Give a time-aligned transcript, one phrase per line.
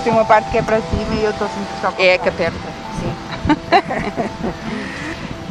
[0.00, 2.18] isto tem uma parte que é para cima e eu estou sempre só É a
[2.18, 2.58] caperta.
[2.98, 3.12] Sim.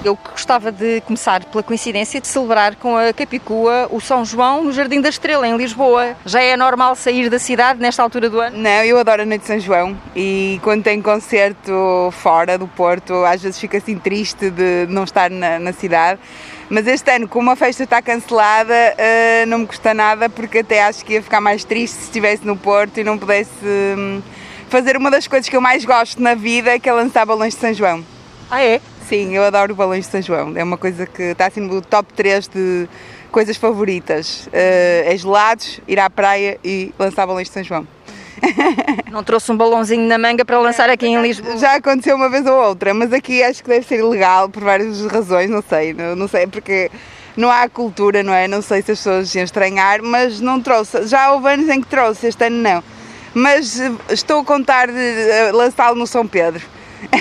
[0.01, 4.71] Eu gostava de começar pela coincidência de celebrar com a Capicua o São João no
[4.71, 6.15] Jardim da Estrela, em Lisboa.
[6.25, 8.57] Já é normal sair da cidade nesta altura do ano?
[8.57, 13.13] Não, eu adoro a Noite de São João e quando tem concerto fora do Porto,
[13.25, 16.17] às vezes fico assim triste de não estar na, na cidade.
[16.69, 20.83] Mas este ano, como a festa está cancelada, uh, não me custa nada porque até
[20.83, 24.21] acho que ia ficar mais triste se estivesse no Porto e não pudesse um,
[24.69, 27.59] fazer uma das coisas que eu mais gosto na vida, que é lançar balões de
[27.59, 28.05] São João.
[28.51, 28.79] Ah, é?
[29.07, 30.53] Sim, eu adoro balões de São João.
[30.55, 32.87] É uma coisa que está assim no top 3 de
[33.31, 34.45] coisas favoritas.
[34.47, 37.87] Uh, é gelados, ir à praia e lançar balões de São João.
[39.11, 41.57] Não trouxe um balãozinho na manga para lançar aqui em Lisboa?
[41.57, 45.05] Já aconteceu uma vez ou outra, mas aqui acho que deve ser ilegal por várias
[45.05, 46.91] razões, não sei, não, não sei, porque
[47.35, 48.47] não há cultura, não é?
[48.47, 51.07] Não sei se as pessoas iam estranhar, mas não trouxe.
[51.07, 52.83] Já houve anos em que trouxe, este ano não.
[53.33, 56.61] Mas eh, estou a contar de eh, lançá-lo no São Pedro.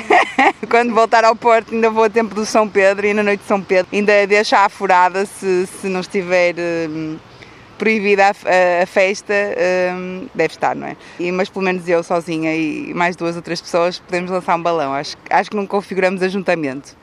[0.69, 3.47] Quando voltar ao Porto, ainda vou a tempo do São Pedro e na noite de
[3.47, 6.55] São Pedro ainda deixa a furada se, se não estiver
[6.89, 7.17] hum,
[7.79, 9.33] proibida a, a, festa,
[9.95, 10.97] hum, deve estar, não é?
[11.19, 14.63] E, mas pelo menos eu sozinha e mais duas ou três pessoas podemos lançar um
[14.63, 14.93] balão.
[14.93, 16.97] Acho, acho que não configuramos ajuntamento.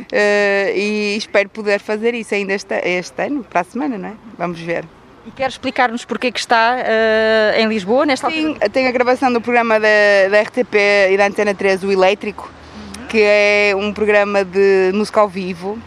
[0.00, 4.12] Uh, e espero poder fazer isso ainda este, este ano, para a semana, não é?
[4.36, 4.84] Vamos ver.
[5.26, 8.68] E quer explicar-nos porque que está uh, em Lisboa nesta Sim, altura?
[8.68, 10.74] tem a gravação do programa da, da RTP
[11.12, 13.06] e da Antena 3, o Elétrico, uhum.
[13.06, 15.78] que é um programa de música ao vivo,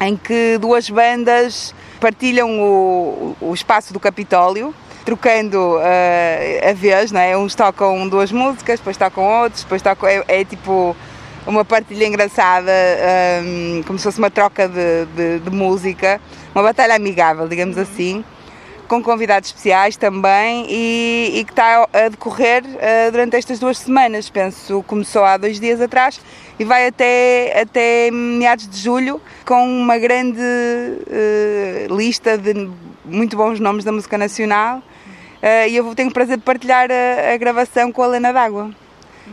[0.00, 7.20] em que duas bandas partilham o, o espaço do Capitólio, trocando uh, a vez, não
[7.20, 7.38] é?
[7.38, 10.08] Uns tocam duas músicas, depois tocam outros, depois tocam...
[10.08, 10.96] É, é tipo
[11.46, 12.72] uma partilha engraçada,
[13.44, 16.20] um, como se fosse uma troca de, de, de música,
[16.54, 18.24] uma batalha amigável, digamos assim
[18.88, 24.28] com convidados especiais também e, e que está a decorrer uh, durante estas duas semanas.
[24.28, 26.20] Penso começou há dois dias atrás
[26.58, 32.70] e vai até, até meados de julho com uma grande uh, lista de
[33.04, 34.78] muito bons nomes da música nacional.
[34.78, 38.70] Uh, e eu tenho o prazer de partilhar a, a gravação com a Helena D'Água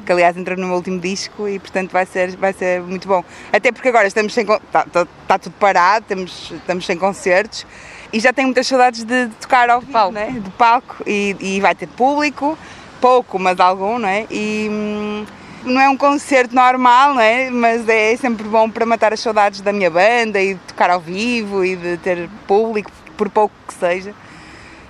[0.06, 3.24] que aliás entra no meu último disco e portanto vai ser, vai ser muito bom.
[3.52, 4.44] Até porque agora estamos sem.
[4.44, 7.66] está tá, tá tudo parado, temos, estamos sem concertos
[8.12, 10.32] e já tenho muitas saudades de, de tocar ao palco, né?
[10.32, 12.58] de palco e, e, vai ter público,
[13.00, 14.26] pouco, mas algum, não é?
[14.32, 15.26] E hum,
[15.64, 17.50] não é um concerto normal, não é?
[17.50, 21.00] Mas é sempre bom para matar as saudades da minha banda e de tocar ao
[21.00, 24.14] vivo e de ter público, por pouco que seja.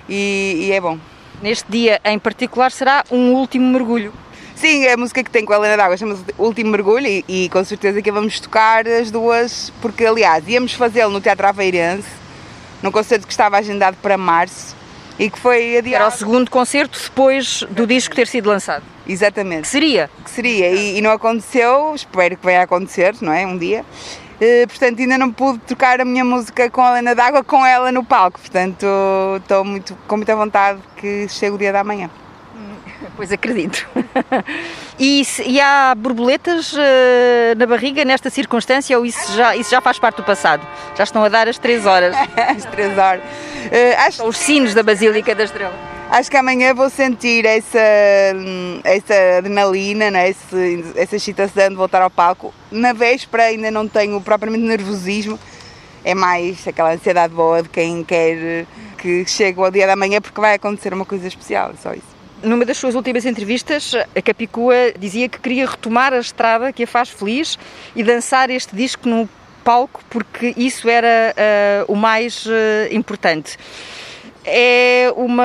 [0.08, 0.98] E, e é bom.
[1.42, 4.12] Neste dia em particular será um último mergulho.
[4.54, 7.48] Sim, é a música que tem com a Helena D'Água chama-se Último Mergulho e, e,
[7.48, 12.06] com certeza que vamos tocar as duas, porque aliás íamos fazê-lo no Teatro Aveirense
[12.82, 14.76] num concerto que estava agendado para março
[15.20, 16.02] e que foi adiado.
[16.02, 18.82] Era o segundo concerto depois do disco ter sido lançado.
[19.06, 19.62] Exatamente.
[19.62, 20.10] Que seria?
[20.24, 23.46] Que seria, e, e não aconteceu, espero que venha a acontecer, não é?
[23.46, 23.84] Um dia.
[24.40, 27.92] Uh, portanto, ainda não pude tocar a minha música com a Helena D'Água com ela
[27.92, 28.86] no palco, portanto,
[29.36, 32.08] estou muito, com muita vontade que chegue o dia da manhã.
[33.14, 33.86] Pois acredito.
[35.02, 39.98] E, e há borboletas uh, na barriga nesta circunstância ou isso já, isso já faz
[39.98, 40.66] parte do passado?
[40.94, 42.14] Já estão a dar as 3 horas.
[42.36, 43.22] as 3 horas.
[43.22, 44.26] Uh, acho...
[44.26, 45.72] Os sinos da Basílica da Estrela.
[46.10, 47.78] Acho que amanhã vou sentir essa,
[48.84, 50.28] essa adrenalina, né?
[50.28, 52.52] Esse, essa excitação de voltar ao palco.
[52.70, 55.38] Na véspera ainda não tenho propriamente nervosismo,
[56.04, 58.66] é mais aquela ansiedade boa de quem quer
[58.98, 62.09] que chegue ao dia da manhã porque vai acontecer uma coisa especial, só isso.
[62.42, 66.86] Numa das suas últimas entrevistas, a Capicua dizia que queria retomar a estrada que a
[66.86, 67.58] faz feliz
[67.94, 69.28] e dançar este disco no
[69.62, 71.34] palco porque isso era
[71.86, 72.50] uh, o mais uh,
[72.90, 73.58] importante.
[74.42, 75.44] É uma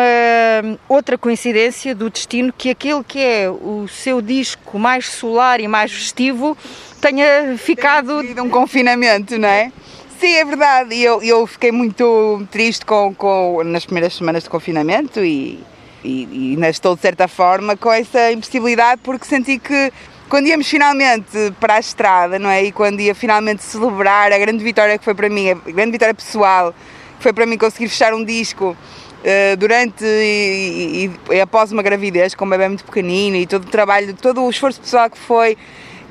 [0.88, 5.92] outra coincidência do destino que aquele que é o seu disco mais solar e mais
[5.92, 6.58] festivo
[7.02, 8.24] tenha ficado.
[8.24, 9.70] Tem um confinamento, não é?
[10.18, 10.98] Sim, é verdade.
[10.98, 15.60] Eu, eu fiquei muito triste com, com, nas primeiras semanas de confinamento e,
[16.06, 19.92] e, e ainda estou de certa forma com essa impossibilidade porque senti que
[20.30, 22.64] quando íamos finalmente para a estrada, não é?
[22.64, 26.14] E quando ia finalmente celebrar a grande vitória que foi para mim, a grande vitória
[26.14, 26.74] pessoal,
[27.18, 31.84] que foi para mim conseguir fechar um disco uh, durante e, e, e, após uma
[31.84, 35.18] gravidez com um bebê muito pequenino e todo o trabalho, todo o esforço pessoal que
[35.18, 35.58] foi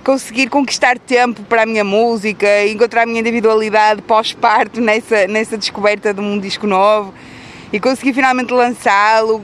[0.04, 6.12] conseguir conquistar tempo para a minha música, encontrar a minha individualidade pós-parto nessa, nessa descoberta
[6.12, 7.12] de um disco novo
[7.72, 9.42] e conseguir finalmente lançá-lo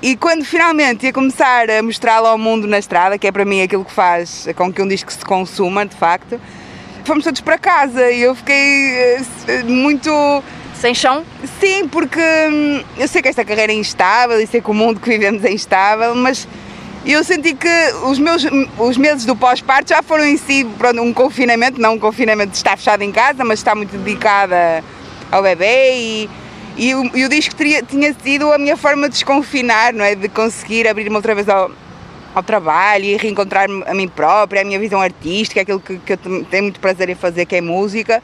[0.00, 3.62] e quando finalmente ia começar a mostrá-lo ao mundo na estrada, que é para mim
[3.62, 6.40] aquilo que faz com que um disco se consuma, de facto,
[7.04, 9.16] fomos todos para casa e eu fiquei
[9.48, 10.42] eh, muito.
[10.74, 11.24] Sem chão?
[11.58, 15.00] Sim, porque hum, eu sei que esta carreira é instável e sei que o mundo
[15.00, 16.46] que vivemos é instável, mas
[17.04, 17.68] eu senti que
[18.04, 18.46] os meus
[18.78, 22.58] os meses do pós-parto já foram em si pronto, um confinamento, não um confinamento de
[22.58, 24.84] estar fechado em casa, mas estar muito dedicada
[25.32, 26.30] ao bebê e,
[26.78, 30.14] e, o, e o disco teria, tinha sido a minha forma de desconfinar, não é?
[30.14, 31.70] De conseguir abrir-me outra vez ao,
[32.34, 36.16] ao trabalho e reencontrar-me a mim própria, a minha visão artística, aquilo que, que eu
[36.16, 38.22] tenho muito prazer em fazer, que é música.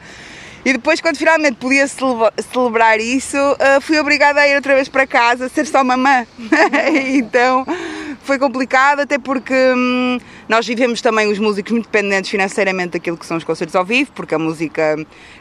[0.63, 5.05] E depois, quando finalmente podia celebrar isso, uh, fui obrigada a ir outra vez para
[5.05, 6.25] casa, ser só mamã.
[7.13, 7.65] então
[8.25, 10.17] foi complicado, até porque hum,
[10.49, 14.11] nós vivemos também os músicos muito dependentes financeiramente daquilo que são os concertos ao vivo,
[14.13, 14.95] porque a música,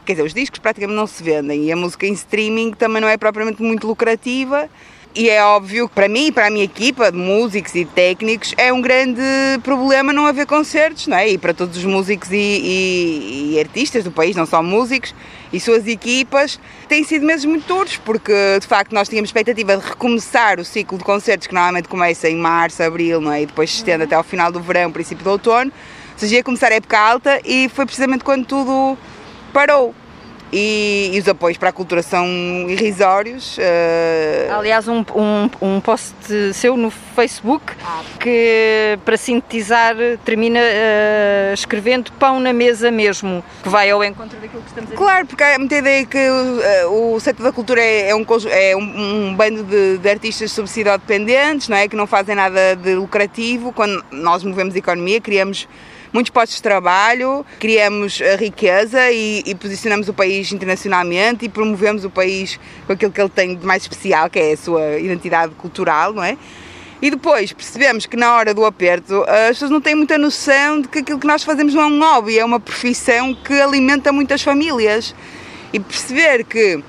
[0.04, 3.08] quer dizer, os discos praticamente não se vendem e a música em streaming também não
[3.08, 4.68] é propriamente muito lucrativa.
[5.16, 8.52] E é óbvio que para mim e para a minha equipa de músicos e técnicos
[8.56, 9.22] é um grande
[9.62, 11.28] problema não haver concertos, não é?
[11.28, 15.14] E para todos os músicos e, e, e artistas do país, não só músicos,
[15.52, 16.58] e suas equipas,
[16.88, 20.98] têm sido meses muito duros, porque de facto nós tínhamos expectativa de recomeçar o ciclo
[20.98, 23.42] de concertos que normalmente começa em março, abril, não é?
[23.42, 25.70] E depois se estende até ao final do verão, princípio do outono.
[26.14, 28.98] Ou seja, ia começar a época alta e foi precisamente quando tudo
[29.52, 29.94] parou
[30.56, 32.26] e, e, os apoios para a cultura são
[32.68, 33.58] irrisórios.
[33.58, 34.52] Uh...
[34.56, 36.14] Aliás, um, um, um post
[36.54, 37.74] seu no Facebook
[38.20, 44.62] que, para sintetizar, termina uh, escrevendo pão na mesa mesmo, que vai ao encontro daquilo
[44.62, 45.04] que estamos a dizer.
[45.04, 48.76] Claro, porque há muita ideia que uh, o setor da cultura é, é, um, é
[48.76, 51.88] um, um, bando de, de artistas subsidiodependentes, não é?
[51.88, 53.72] que não fazem nada de lucrativo.
[53.72, 55.66] Quando nós movemos a economia, criamos
[56.14, 62.10] muitos postos de trabalho, criamos riqueza e, e, posicionamos o país internacionalmente e promovemos o
[62.10, 66.12] país com aquilo que ele tem de mais especial, que é a sua identidade cultural,
[66.12, 66.38] não é?
[67.02, 70.88] E depois percebemos que na hora do aperto as pessoas não têm muita noção de
[70.88, 74.40] que aquilo que nós fazemos não é um hobby, é uma profissão que alimenta muitas
[74.40, 75.14] famílias.
[75.72, 76.80] E perceber que,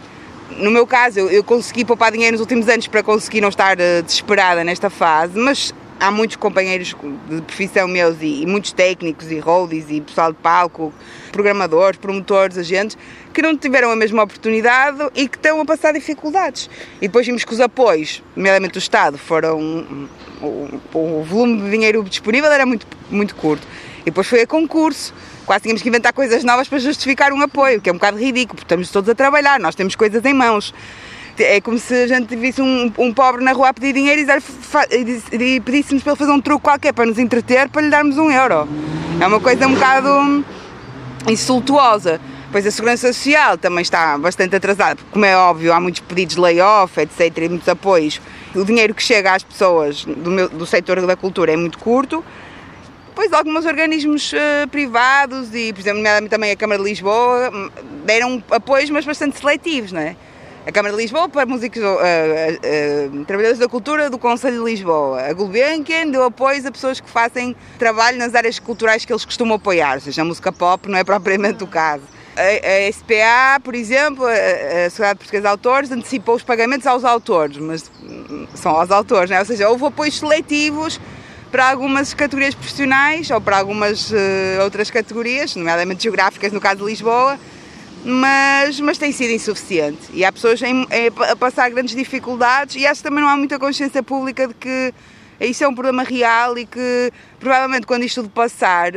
[0.52, 4.04] no meu caso, eu, consegui poupar dinheiro nos últimos anos para conseguir não estar uh,
[4.04, 6.96] desesperada nesta fase, mas há muitos companheiros
[7.30, 10.94] de profissão meus e, e, muitos técnicos e roadies e pessoal de palco,
[11.32, 12.98] programadores, promotores, agentes,
[13.34, 16.70] que não tiveram a mesma oportunidade e que estão a passar dificuldades.
[16.98, 20.08] E depois vimos que os apoios, nomeadamente do Estado, foram.
[20.42, 23.66] O, o volume de dinheiro disponível era muito, muito curto.
[24.02, 25.14] E depois foi a concurso.
[25.46, 28.56] Quase tínhamos que inventar coisas novas para justificar um apoio, que é um bocado ridículo,
[28.56, 30.74] porque estamos todos a trabalhar, nós temos coisas em mãos.
[31.38, 35.36] É como se a gente visse um, um pobre na rua a pedir dinheiro e,
[35.36, 38.32] e pedíssemos para ele fazer um truque qualquer para nos entreter para lhe darmos um
[38.32, 38.68] euro.
[39.20, 40.46] É uma coisa um bocado
[41.28, 42.20] insultuosa.
[42.52, 46.42] Pois a Segurança Social também está bastante atrasada, como é óbvio, há muitos pedidos de
[46.42, 48.22] layoff, etc., e muitos apoios.
[48.56, 52.24] O dinheiro que chega às pessoas do, meu, do setor da cultura é muito curto.
[53.14, 57.70] Pois alguns organismos uh, privados e, por exemplo, também a Câmara de Lisboa hum,
[58.06, 60.16] deram apoios, mas bastante seletivos, não é?
[60.66, 64.72] A Câmara de Lisboa para músicos, uh, uh, uh, trabalhadores da cultura do Conselho de
[64.72, 65.22] Lisboa.
[65.22, 69.58] A Gulbenkian deu apoio a pessoas que fazem trabalho nas áreas culturais que eles costumam
[69.58, 72.04] apoiar, ou seja, a música pop não é propriamente o caso.
[72.36, 77.06] A, a SPA, por exemplo, a, a Sociedade Portuguesa de Autores, antecipou os pagamentos aos
[77.06, 79.42] autores, mas hum, são aos autores, não é?
[79.42, 81.00] ou seja, houve apoios seletivos
[81.52, 84.12] para algumas categorias profissionais ou para algumas
[84.62, 87.40] outras categorias, nomeadamente geográficas, no caso de Lisboa,
[88.06, 90.10] mas, mas tem sido insuficiente.
[90.14, 90.88] E há pessoas em,
[91.30, 94.94] a passar grandes dificuldades e acho que também não há muita consciência pública de que
[95.40, 98.92] isso é um problema real e que provavelmente quando isto tudo passar,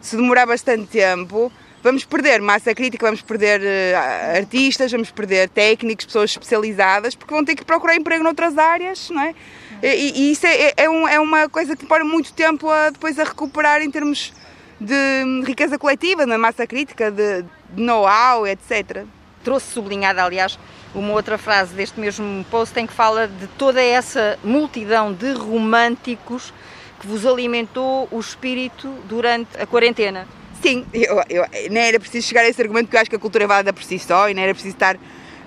[0.00, 1.52] se demorar bastante tempo,
[1.82, 7.44] vamos perder massa crítica, vamos perder uh, artistas, vamos perder técnicos, pessoas especializadas, porque vão
[7.44, 9.34] ter que procurar emprego noutras áreas, não é?
[9.82, 13.18] E, e isso é, é, um, é, uma coisa que demora muito tempo a, depois
[13.18, 14.32] a recuperar em termos
[14.80, 17.44] de riqueza coletiva, na massa crítica, de
[17.76, 19.04] know-how, etc.
[19.44, 20.58] Trouxe sublinhada, aliás,
[20.94, 26.52] uma outra frase deste mesmo post em que fala de toda essa multidão de românticos
[27.00, 30.26] que vos alimentou o espírito durante a quarentena.
[30.60, 33.18] Sim, eu, eu, nem era preciso chegar a esse argumento, porque eu acho que a
[33.18, 34.98] cultura é válida por si só e nem era preciso estar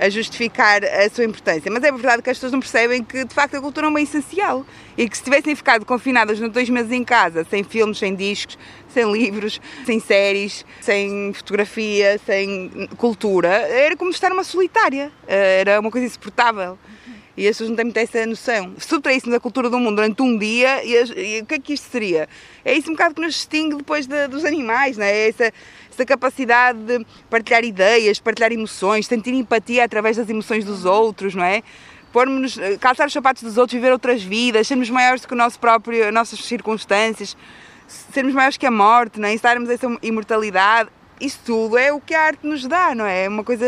[0.02, 1.72] a justificar a sua importância.
[1.72, 3.94] Mas é verdade que as pessoas não percebem que de facto a cultura é um
[3.94, 4.66] bem essencial
[4.98, 8.58] e que se tivessem ficado confinadas nos dois meses em casa, sem filmes, sem discos,
[8.90, 15.92] sem livros, sem séries, sem fotografia, sem cultura, era como estar numa solitária, era uma
[15.92, 16.80] coisa insuportável.
[17.38, 18.74] E as pessoas não têm muito essa noção.
[18.78, 21.74] Se subtraíssemos a cultura do mundo durante um dia, e, e, o que é que
[21.74, 22.28] isto seria?
[22.66, 25.30] É isso um bocado que nos distingue depois de, dos animais, não é?
[25.30, 25.54] Essa,
[25.94, 31.44] essa capacidade de partilhar ideias, partilhar emoções, sentir empatia através das emoções dos outros, não
[31.44, 31.62] é?
[32.12, 36.08] Pormos, calçar os sapatos dos outros, viver outras vidas, sermos maiores que o nosso próprio,
[36.08, 37.38] as nossas circunstâncias,
[38.14, 39.34] sermos maiores que a morte, não é?
[39.34, 40.90] estarmos essa imortalidade.
[41.20, 43.26] Isso tudo é o que a arte nos dá, não é?
[43.26, 43.66] É uma coisa.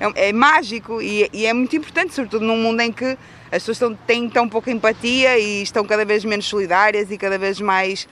[0.00, 3.16] É, é mágico e, e é muito importante, sobretudo num mundo em que
[3.52, 7.38] As pessoas estão, têm tão pouca empatia e estão cada vez menos solidárias e cada
[7.38, 8.08] vez mais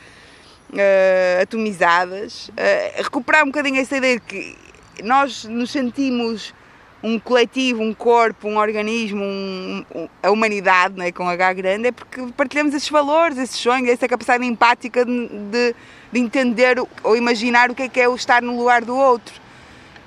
[0.72, 2.48] uh, atomizadas.
[2.48, 4.56] Uh, recuperar um bocadinho essa ideia de que
[5.02, 6.54] nós nos sentimos
[7.02, 11.92] um coletivo, um corpo, um organismo, um, um, a humanidade né, com H grande, é
[11.92, 15.74] porque partilhamos esses valores, esses sonhos, essa capacidade empática de, de,
[16.12, 19.40] de, entender ou imaginar o que é que é o estar no lugar do outro.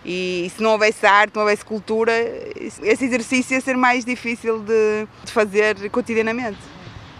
[0.05, 2.11] E, se não houvesse arte, não houvesse cultura,
[2.55, 6.59] esse exercício ia ser mais difícil de, de fazer cotidianamente.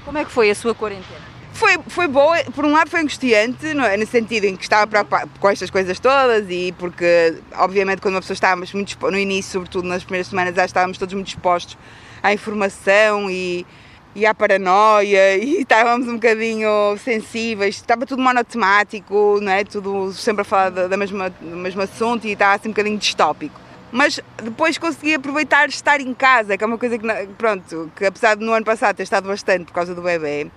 [0.06, 1.23] Como é que foi a sua quarentena?
[1.54, 3.96] Foi, foi boa, por um lado foi angustiante, não é?
[3.96, 8.22] no sentido em que estava preocupada com estas coisas todas e porque, obviamente, quando uma
[8.22, 11.78] pessoa estávamos muito no início, sobretudo nas primeiras semanas, já estávamos todos muito expostos
[12.24, 13.68] à informação e,
[14.16, 19.64] e à paranoia e estávamos um bocadinho sensíveis, estava tudo monotemático, não é?
[19.64, 22.98] tudo sempre a falar da, da mesma, do mesmo assunto e estava assim um bocadinho
[22.98, 23.62] distópico
[23.96, 27.06] mas depois consegui aproveitar estar em casa, que é uma coisa que,
[27.38, 30.50] pronto, que apesar de no ano passado ter estado bastante por causa do bebê,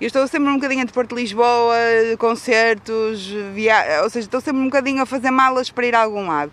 [0.00, 1.76] eu estou sempre um bocadinho entre Porto de Lisboa,
[2.18, 4.02] concertos, via...
[4.02, 6.50] ou seja, estou sempre um bocadinho a fazer malas para ir a algum lado.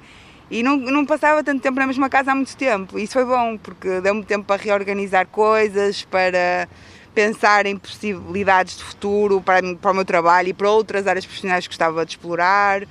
[0.50, 3.00] E não, não passava tanto tempo na mesma casa há muito tempo.
[3.00, 6.68] Isso foi bom, porque deu-me tempo para reorganizar coisas, para
[7.14, 11.66] pensar em possibilidades de futuro para, para o meu trabalho e para outras áreas profissionais
[11.66, 12.84] que gostava de explorar.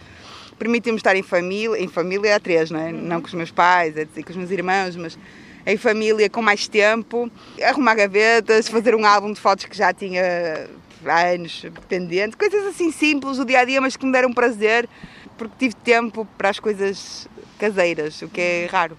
[0.59, 2.91] Permitiu-me estar em família, em família há três, não é?
[2.91, 5.19] Não com os meus pais, com os meus irmãos, mas
[5.67, 7.31] em família com mais tempo,
[7.63, 10.69] arrumar gavetas, fazer um álbum de fotos que já tinha
[11.05, 14.89] há anos pendente, coisas assim simples do dia a dia, mas que me deram prazer
[15.37, 18.97] porque tive tempo para as coisas caseiras, o que é raro.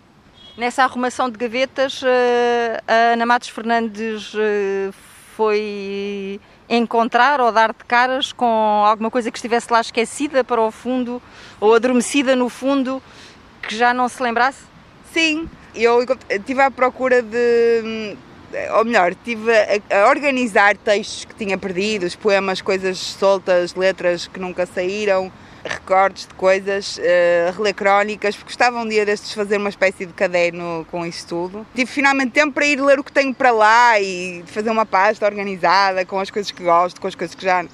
[0.57, 4.91] Nessa arrumação de gavetas, eh, a Ana Matos Fernandes eh,
[5.35, 10.71] foi encontrar ou dar de caras com alguma coisa que estivesse lá esquecida para o
[10.71, 11.21] fundo
[11.61, 13.01] ou adormecida no fundo
[13.61, 14.63] que já não se lembrasse?
[15.13, 15.47] Sim,
[15.83, 18.15] eu estive à procura de.
[18.77, 24.39] Ou melhor, estive a, a organizar textos que tinha perdido, poemas, coisas soltas, letras que
[24.39, 25.31] nunca saíram,
[25.67, 30.13] recortes de coisas, uh, reler crónicas, porque gostava um dia destes fazer uma espécie de
[30.13, 31.67] caderno com isso tudo.
[31.75, 35.25] Tive finalmente tempo para ir ler o que tenho para lá e fazer uma pasta
[35.25, 37.65] organizada com as coisas que gosto, com as coisas que já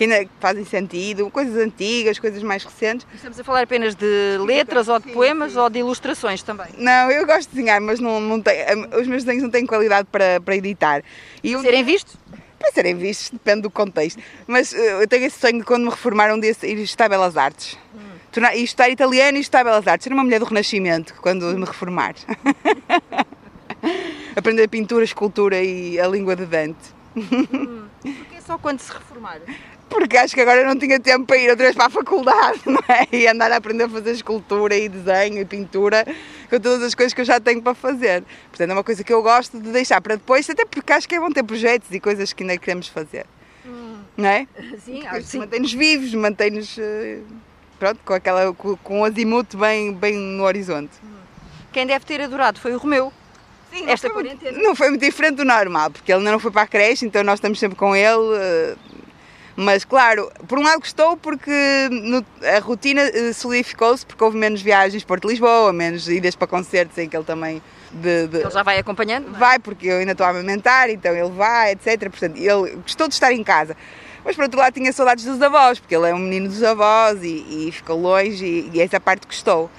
[0.00, 3.06] que ainda fazem sentido, coisas antigas, coisas mais recentes.
[3.14, 5.58] Estamos a falar apenas de letras sim, ou de sim, poemas sim.
[5.58, 6.68] ou de ilustrações também?
[6.78, 8.64] Não, eu gosto de desenhar, mas não, não tem,
[8.98, 11.02] os meus desenhos não têm qualidade para, para editar.
[11.44, 12.16] E serem vistos?
[12.58, 14.18] Para serem vistos, depende do contexto.
[14.46, 17.36] Mas eh, eu tenho esse sonho de quando me reformar um dia ir estudar Belas
[17.36, 17.76] Artes.
[17.94, 18.00] Hum.
[18.54, 20.04] E estudar italiano e Belas Artes.
[20.04, 22.14] Ser uma mulher do Renascimento quando me reformar.
[24.34, 27.00] Aprender pintura, escultura e a língua de Dante.
[27.14, 27.86] Hum.
[28.00, 29.40] Porque é só quando se reformar?
[29.90, 32.82] Porque acho que agora não tinha tempo para ir outra vez para a faculdade, não
[32.88, 33.06] é?
[33.12, 36.06] E andar a aprender a fazer escultura e desenho e pintura,
[36.48, 38.22] com todas as coisas que eu já tenho para fazer.
[38.48, 41.16] Portanto, é uma coisa que eu gosto de deixar para depois, até porque acho que
[41.16, 43.26] é bom ter projetos e coisas que ainda queremos fazer.
[43.66, 43.98] Hum.
[44.16, 44.46] Não é?
[44.84, 45.38] Sim, acho sim.
[45.38, 47.18] Mantém-nos vivos, mantém-nos eh,
[47.78, 50.92] pronto, com, aquela, com, com o azimuth bem, bem no horizonte.
[51.04, 51.20] Hum.
[51.72, 53.12] Quem deve ter adorado foi o Romeu.
[53.72, 56.50] Sim, esta não foi, não foi muito diferente do normal, porque ele ainda não foi
[56.50, 58.76] para a creche, então nós estamos sempre com ele eh,
[59.60, 61.52] mas claro, por um lado gostou porque
[61.90, 66.96] no, a rotina eh, solidificou-se porque houve menos viagens para Lisboa, menos idas para concertos
[66.96, 67.60] em que ele também.
[67.92, 68.38] De, de...
[68.38, 69.28] Ele já vai acompanhando?
[69.28, 69.38] É?
[69.38, 72.08] Vai, porque eu ainda estou a amamentar, então ele vai, etc.
[72.08, 73.76] Portanto, ele gostou de estar em casa.
[74.24, 77.22] Mas por outro lado tinha saudades dos avós, porque ele é um menino dos avós
[77.22, 79.70] e, e ficou longe e, e, essa parte gostou.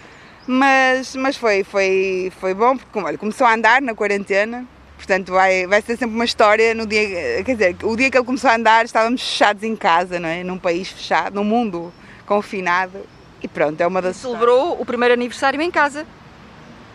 [0.45, 4.63] Mas, mas foi, foi, foi bom, porque olha, começou a andar na quarentena,
[5.01, 7.43] Portanto, vai, vai ser sempre uma história no dia.
[7.43, 10.43] Quer dizer, o dia que ele começou a andar, estávamos fechados em casa, não é?
[10.43, 11.91] Num país fechado, num mundo
[12.23, 12.99] confinado.
[13.41, 14.17] E pronto, é uma das.
[14.17, 16.05] Celebrou o primeiro aniversário em casa?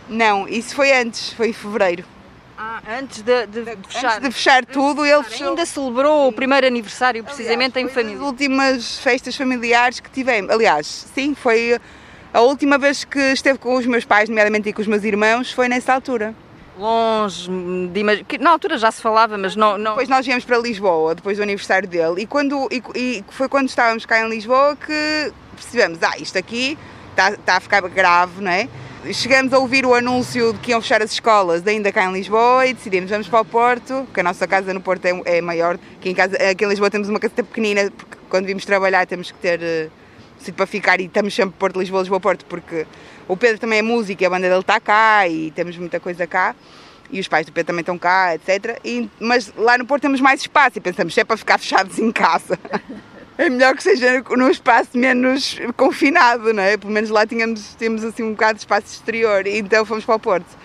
[0.07, 2.05] Não, isso foi antes, foi em fevereiro.
[2.57, 4.15] Ah, antes de, de, de fechar.
[4.15, 5.49] Antes de fechar tudo, ele fechou.
[5.49, 8.21] Ainda celebrou o primeiro aniversário precisamente Aliás, em família.
[8.21, 10.49] As últimas festas familiares que tivemos.
[10.49, 11.77] Aliás, sim, foi
[12.33, 15.51] a última vez que esteve com os meus pais, nomeadamente e com os meus irmãos,
[15.51, 16.33] foi nessa altura
[16.77, 17.49] longe
[17.91, 18.23] de imag...
[18.23, 19.91] que na altura já se falava, mas não, não.
[19.91, 23.67] Depois nós viemos para Lisboa, depois do aniversário dele, e, quando, e, e foi quando
[23.67, 26.77] estávamos cá em Lisboa que percebemos, ah, isto aqui
[27.09, 28.67] está, está a ficar grave, não é?
[29.13, 32.65] Chegamos a ouvir o anúncio de que iam fechar as escolas ainda cá em Lisboa
[32.65, 35.77] e decidimos vamos para o Porto, porque a nossa casa no Porto é, é maior,
[36.01, 39.31] que em, casa, aqui em Lisboa temos uma casa pequenina, porque quando vimos trabalhar temos
[39.31, 39.91] que ter uh,
[40.39, 42.85] sítio para ficar e estamos sempre Porto, Lisboa, Lisboa, Porto, porque
[43.27, 46.55] o Pedro também é músico a banda dele está cá e temos muita coisa cá.
[47.09, 48.79] E os pais do Pedro também estão cá, etc.
[48.83, 51.97] E, mas lá no Porto temos mais espaço e pensamos, se é para ficar fechados
[51.99, 52.59] em casa,
[53.37, 56.75] é melhor que seja num espaço menos confinado, não é?
[56.75, 60.15] Pelo menos lá tínhamos, tínhamos assim um bocado de espaço exterior e então fomos para
[60.15, 60.57] o Porto.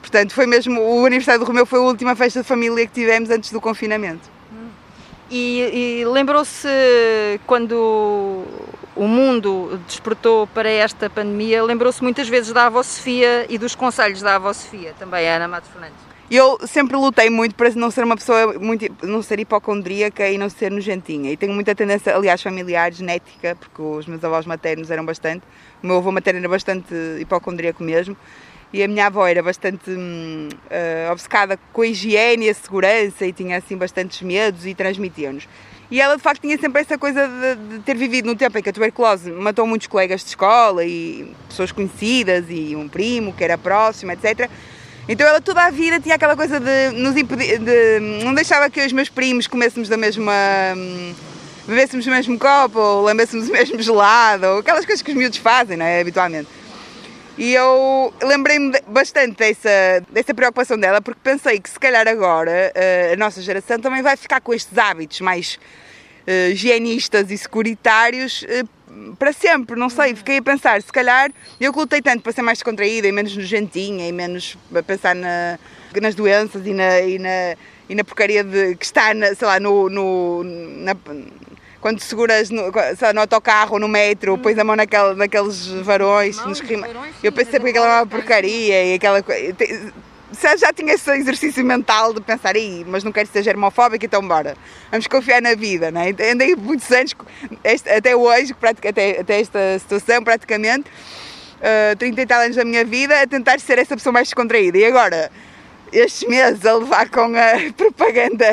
[0.00, 3.30] Portanto, foi mesmo, o aniversário do Romeu foi a última festa de família que tivemos
[3.30, 4.36] antes do confinamento.
[5.30, 6.68] E, e lembrou-se
[7.46, 8.44] quando
[8.96, 14.22] o mundo despertou para esta pandemia, lembrou-se muitas vezes da avó Sofia e dos conselhos
[14.22, 16.16] da avó Sofia, também Ana Matos Fernandes.
[16.28, 20.48] Eu sempre lutei muito para não ser uma pessoa muito, não ser hipocondríaca e não
[20.48, 21.30] ser nojentinha.
[21.30, 25.44] E tenho muita tendência, aliás, familiar, genética, porque os meus avós maternos eram bastante,
[25.80, 28.16] o meu avô materno era bastante hipocondríaco mesmo.
[28.72, 33.24] E a minha avó era bastante hum, uh, obcecada com a higiene e a segurança
[33.24, 35.46] e tinha assim bastantes medos e transmitia-nos.
[35.90, 38.62] E ela de facto tinha sempre essa coisa de, de, ter vivido no tempo em
[38.62, 43.44] que a tuberculose matou muitos colegas de escola e pessoas conhecidas e um primo que
[43.44, 44.50] era próximo, etc.
[45.08, 48.84] Então ela toda a vida tinha aquela coisa de nos impedir, de, não deixava que
[48.84, 50.32] os meus primos comêssemos da mesma.
[50.76, 51.14] Hum,
[51.68, 55.38] bebêssemos o mesmo copo, ou lambêssemos o mesmo gelado, ou aquelas coisas que os miúdos
[55.38, 56.00] fazem, não é?
[56.00, 56.48] Habitualmente.
[57.38, 63.12] E eu lembrei-me bastante dessa, dessa preocupação dela, porque pensei que se calhar agora eh,
[63.12, 65.58] a nossa geração também vai ficar com estes hábitos mais
[66.26, 71.72] uh, higienistas e securitários uh, para sempre, não sei, fiquei a pensar, se calhar eu
[71.72, 75.58] lutei tanto para ser mais descontraída e menos nojentinha e menos a pensar na,
[76.00, 77.56] nas doenças e na, e na,
[77.88, 80.96] e na porcaria de, que está, na, sei lá, no, no na,
[81.86, 82.62] quando seguras no,
[83.14, 84.38] no autocarro no metro, hum.
[84.38, 86.88] pões a mão naquele, naqueles varões, nos rima.
[87.22, 89.22] eu pensei porque aquela é uma porcaria e aquela
[90.42, 94.20] já, já tinha esse exercício mental de pensar, aí, mas não quero ser germofóbica, então
[94.26, 94.56] bora,
[94.90, 96.08] vamos confiar na vida, não é?
[96.08, 97.14] Andei muitos anos,
[97.96, 98.52] até hoje,
[98.88, 100.90] até, até esta situação praticamente,
[101.92, 104.76] uh, 30 e tal anos da minha vida, a tentar ser essa pessoa mais descontraída.
[104.76, 105.30] E agora,
[105.92, 108.46] estes meses a levar com a propaganda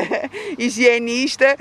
[0.56, 1.58] higienista,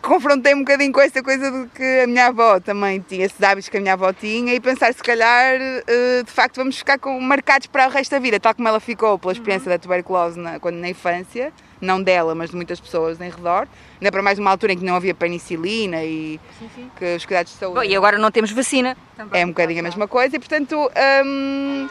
[0.00, 3.68] confrontei um bocadinho com essa coisa de que a minha avó também tinha esses hábitos
[3.68, 7.18] que a minha avó tinha e pensar se calhar eh, de facto vamos ficar com,
[7.20, 9.76] marcados para o resto da vida, tal como ela ficou pela experiência uhum.
[9.76, 13.66] da tuberculose na, quando na infância, não dela, mas de muitas pessoas em redor,
[14.00, 16.90] ainda para mais uma altura em que não havia penicilina e sim, sim.
[16.96, 17.76] que os cuidados de saúde.
[17.76, 18.96] Bom, e agora não temos vacina.
[19.16, 19.42] Também.
[19.42, 20.90] É um bocadinho a mesma coisa e portanto.
[21.24, 21.88] Hum,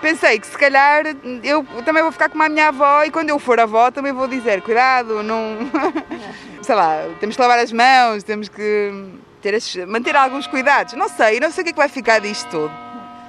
[0.00, 1.04] pensei que se calhar
[1.42, 4.28] eu também vou ficar como a minha avó e quando eu for avó também vou
[4.28, 5.56] dizer cuidado, não.
[6.66, 8.90] sei lá, temos que lavar as mãos, temos que
[9.40, 10.94] ter, manter alguns cuidados.
[10.94, 12.72] Não sei, não sei o que é que vai ficar disto tudo.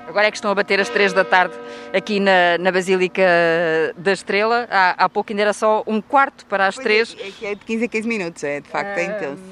[0.08, 1.54] Agora é que estão a bater as 3 da tarde
[1.94, 3.22] aqui na, na Basílica
[3.96, 4.68] da Estrela.
[4.72, 7.18] Há, há pouco ainda era só um quarto para as pois 3.
[7.20, 9.44] É, é é de 15 a 15 minutos, é de facto é intenso.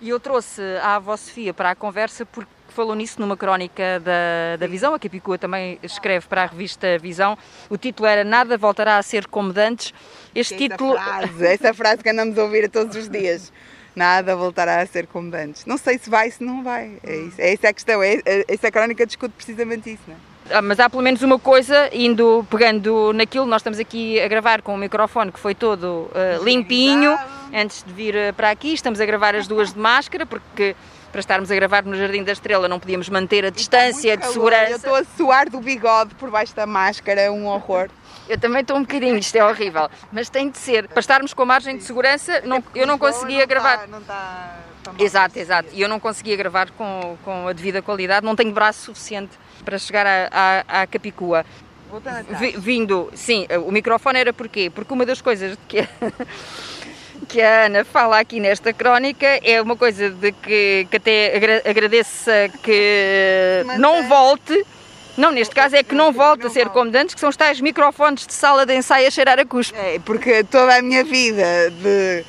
[0.00, 4.56] E eu trouxe a avó Sofia para a conversa porque falou nisso numa crónica da,
[4.58, 7.36] da Visão, a Capicua também escreve para a revista Visão.
[7.68, 9.92] O título era Nada voltará a ser como dantes.
[10.34, 10.94] Este essa título.
[10.94, 13.52] Frase, essa frase que andamos a ouvir todos os dias.
[13.96, 15.66] Nada voltará a ser como dantes.
[15.66, 16.98] Não sei se vai, se não vai.
[17.02, 18.02] É, isso, é essa a questão.
[18.02, 20.02] É, é, essa crónica discute precisamente isso.
[20.06, 20.18] Não é?
[20.50, 24.62] Ah, mas há pelo menos uma coisa, indo pegando naquilo, nós estamos aqui a gravar
[24.62, 27.18] com o microfone que foi todo uh, limpinho
[27.52, 30.74] antes de vir uh, para aqui, estamos a gravar as duas de máscara, porque
[31.10, 34.70] para estarmos a gravar no Jardim da Estrela não podíamos manter a distância de segurança.
[34.70, 37.88] Eu estou a suar do bigode por baixo da máscara, é um horror.
[38.28, 40.86] Eu também estou um bocadinho, isto é horrível, mas tem de ser.
[40.88, 43.78] Para estarmos com a margem de segurança, não, eu não conseguia não gravar.
[43.78, 44.56] Tá, não está,
[44.98, 45.68] exato, exato.
[45.72, 49.32] E eu não conseguia gravar com, com a devida qualidade, não tenho braço suficiente
[49.64, 51.44] para chegar à, à, à Capicua.
[52.58, 54.68] Vindo, sim, o microfone era porquê?
[54.68, 55.78] Porque uma das coisas que
[57.26, 62.50] que a Ana fala aqui nesta crónica é uma coisa de que, que até agradeça
[62.62, 64.64] que não volte.
[65.16, 67.60] Não, neste caso é que não volte a ser como antes, que são os tais
[67.60, 69.76] microfones de sala de ensaio a cheirar a cuspe.
[69.76, 72.24] É, porque toda a minha vida de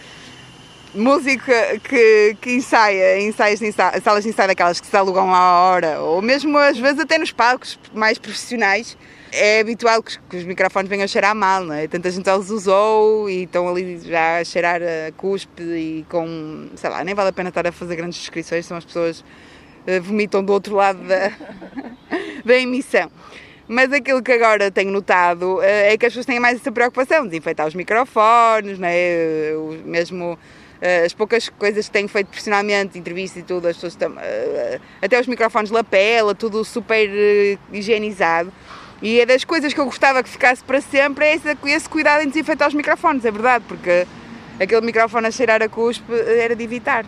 [0.96, 5.62] música que, que ensaia, ensaios de ensaio, salas de ensaio daquelas que se alugam à
[5.62, 8.98] hora, ou mesmo às vezes até nos palcos mais profissionais,
[9.32, 11.88] é habitual que, os microfones venham a cheirar mal, não é?
[11.88, 16.70] Tanta gente já os usou e estão ali já a cheirar a cuspe e com,
[16.76, 20.02] sei lá, nem vale a pena estar a fazer grandes descrições, são as pessoas uh,
[20.02, 21.32] vomitam do outro lado da,
[22.44, 23.12] da emissão.
[23.68, 27.24] Mas aquilo que agora tenho notado uh, é que as pessoas têm mais essa preocupação,
[27.24, 29.54] de desinfetar os microfones, não é?
[29.56, 33.94] O, mesmo uh, as poucas coisas que tenho feito profissionalmente, entrevistas e tudo, as pessoas
[33.94, 34.16] estão,
[35.00, 37.08] até os microfones lapela, tudo super
[37.72, 38.52] higienizado.
[39.02, 42.22] E é das coisas que eu gostava que ficasse para sempre é esse, esse cuidado
[42.22, 44.06] em desinfetar os microfones, é verdade, porque
[44.60, 47.06] aquele microfone a cheirar a cuspe era de evitar.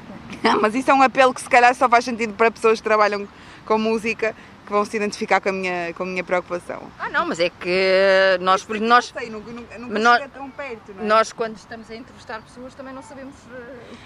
[0.60, 3.28] Mas isso é um apelo que se calhar só faz sentido para pessoas que trabalham
[3.66, 4.34] com música,
[4.66, 6.82] que vão se identificar com a minha, com a minha preocupação.
[6.98, 8.66] Ah, não, mas é que nós.
[8.68, 11.06] Mas, nós, sei, nunca, nunca, nunca nós- chega tão perto, não é?
[11.06, 13.34] nós, quando estamos a entrevistar pessoas, também não sabemos.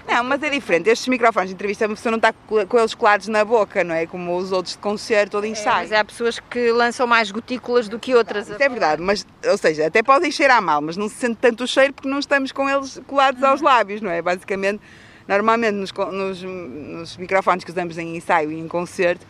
[0.06, 0.90] eh, Não, mas é diferente.
[0.90, 3.94] Estes microfones de entrevista, a pessoa não está co- com eles colados na boca, não
[3.94, 4.06] é?
[4.06, 5.88] Como os outros de concerto ou de É, ensaio.
[5.88, 8.48] mas há pessoas que lançam mais gotículas do que outras.
[8.48, 11.64] Isso é verdade, mas, ou seja, até podem cheirar mal, mas não se sente tanto
[11.64, 14.20] o cheiro porque não estamos com eles colados aos lábios, não é?
[14.20, 14.80] Basicamente,
[15.26, 19.26] normalmente nos, nos- nos microfones que usamos em ensaio e em concerto,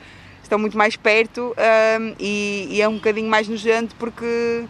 [0.50, 1.54] estão muito mais perto
[2.00, 4.64] hum, e, e é um bocadinho mais nojento porque,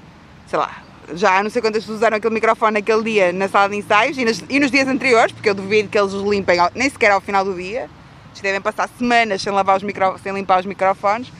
[0.46, 0.82] sei lá,
[1.14, 4.24] já não sei quantas pessoas usaram aquele microfone naquele dia na sala de ensaios e,
[4.24, 7.10] nas- e nos dias anteriores, porque eu duvido que eles os limpem ao- nem sequer
[7.12, 7.88] ao final do dia.
[8.28, 11.32] Eles devem passar semanas sem, lavar os micro, sem limpar os microfones,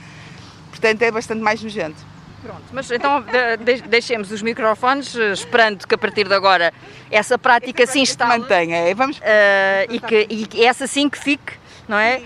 [0.71, 1.97] portanto é bastante mais nojento.
[2.41, 6.73] Pronto, mas então de- de- deixemos os microfones, eh, esperando que a partir de agora
[7.11, 8.39] essa prática se instale.
[8.39, 11.53] Mantenha, vamos eh, e, que, e essa sim que fique,
[11.87, 12.15] não é?
[12.15, 12.21] Eh,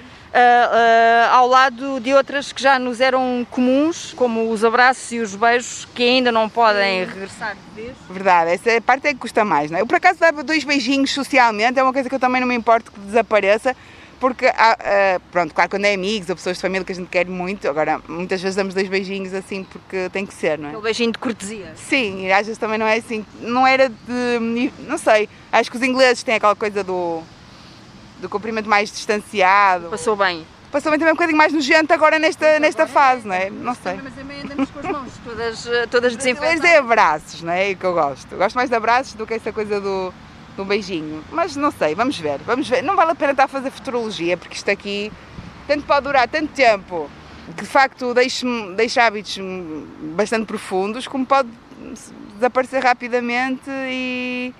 [1.31, 5.87] ao lado de outras que já nos eram comuns, como os abraços e os beijos,
[5.93, 7.97] que ainda não podem regressar de vez.
[8.09, 9.81] Verdade, essa parte é que custa mais, não é?
[9.81, 12.55] Eu por acaso dava dois beijinhos socialmente, é uma coisa que eu também não me
[12.55, 13.75] importo que desapareça,
[14.19, 17.09] porque, há, ah, pronto, claro, quando é amigos ou pessoas de família que a gente
[17.09, 20.69] quer muito, agora muitas vezes damos dois beijinhos assim porque tem que ser, não é?
[20.69, 21.73] Aquele beijinho de cortesia.
[21.75, 25.77] Sim, e às vezes também não é assim, não era de, não sei, acho que
[25.77, 27.21] os ingleses têm aquela coisa do,
[28.25, 29.89] do cumprimento mais distanciado.
[29.89, 30.45] Passou bem.
[30.71, 33.49] Passou também um bocadinho mais nojento agora nesta, nesta fase, não é?
[33.49, 33.93] Não sei.
[34.03, 36.79] Mas também andamos com as mãos todas, eh, todas Brasileiros é desinfetadas.
[36.79, 37.69] abraços, não é?
[37.71, 38.31] É o que eu gosto.
[38.31, 40.13] Eu gosto mais de abraços do que essa coisa do,
[40.57, 41.23] do beijinho.
[41.31, 42.81] Mas não sei, vamos ver, vamos ver.
[42.83, 45.11] Não vale a pena estar a fazer futurologia, porque isto aqui
[45.67, 47.09] tanto pode durar tanto tempo
[47.55, 49.37] que de facto deixa, deixa hábitos
[50.15, 51.47] bastante profundos, como pode
[52.33, 54.53] desaparecer rapidamente e,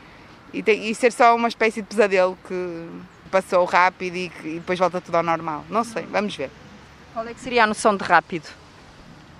[0.53, 2.87] e, tem- e ser só uma espécie de pesadelo que
[3.31, 5.65] passou rápido e, e depois volta tudo ao normal.
[5.69, 6.49] Não sei, vamos ver.
[7.13, 8.47] Qual é que seria a noção de rápido?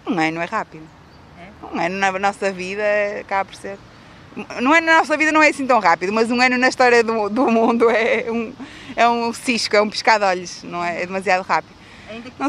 [0.07, 0.87] Um ano é rápido.
[1.73, 2.83] Um ano na nossa vida
[3.19, 3.77] acaba por ser.
[4.61, 7.03] Não é na nossa vida não é assim tão rápido, mas um ano na história
[7.03, 8.53] do, do mundo é um,
[8.95, 11.03] é um cisco, é um piscar de olhos, não é?
[11.03, 11.74] É demasiado rápido.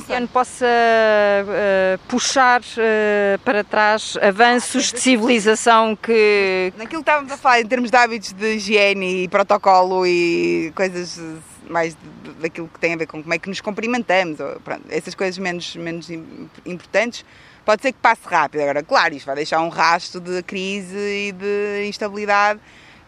[0.07, 0.17] Sei.
[0.17, 7.37] ano possa eh, puxar eh, para trás avanços de civilização que, Naquilo que estávamos a
[7.37, 11.21] falar em termos de hábitos de higiene e protocolo e coisas
[11.69, 11.97] mais
[12.41, 15.37] daquilo que tem a ver com como é que nos cumprimentamos, ou, pronto, essas coisas
[15.39, 17.25] menos, menos im- importantes,
[17.65, 18.61] pode ser que passe rápido.
[18.61, 22.61] Agora, claro, isto vai deixar um rasto de crise e de instabilidade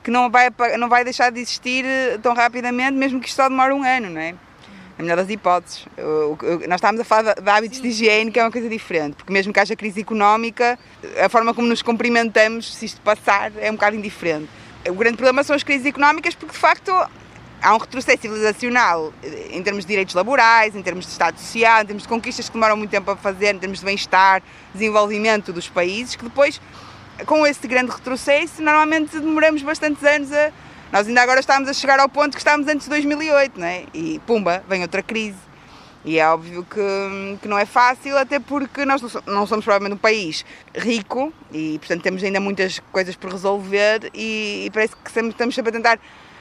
[0.02, 3.48] que não vai, não vai deixar de existir eh, tão rapidamente, mesmo que isto só
[3.48, 4.34] demore um ano, não é?
[4.98, 5.86] Na melhor das hipóteses.
[6.66, 9.52] Nós estávamos a falar de, hábitos de higiene, que é uma coisa diferente, porque mesmo
[9.52, 10.76] que haja crise económica,
[11.24, 14.48] a forma como nos cumprimentamos, se isto passar, é um bocado indiferente.
[14.88, 16.90] O grande problema são as crises económicas, porque de facto
[17.62, 19.12] há um retrocesso civilizacional
[19.50, 22.54] em termos de direitos laborais, em termos de Estado Social, em termos de conquistas que
[22.54, 24.42] demoram muito tempo a fazer, em termos de bem-estar,
[24.74, 26.60] desenvolvimento dos países, que depois,
[27.24, 30.50] com esse grande retrocesso, normalmente demoramos bastantes anos a.
[30.92, 33.84] Nós ainda agora estamos a chegar ao ponto que estávamos antes de 2008, não é?
[33.92, 35.36] E pumba, vem outra crise.
[36.04, 39.64] E é óbvio que, que não é fácil, até porque nós não so- não somos
[39.64, 44.94] provavelmente um país rico e, portanto, temos ainda muitas coisas por resolver e, e parece
[44.96, 45.98] que sempre, estamos sempre a tentar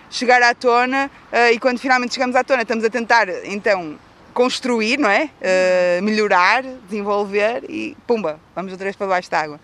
[0.10, 3.98] chegar à tona eh, e quando finalmente chegamos à tona estamos a tentar, então,
[4.34, 5.30] construir, não é?
[5.42, 9.60] Eh, melhorar, desenvolver e pumba, vamos outra vez para baixo da água.